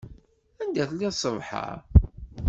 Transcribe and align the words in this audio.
Anda 0.61 0.79
i 0.83 0.87
telliḍ 0.89 1.13
ṣṣbeḥ-a? 1.21 1.65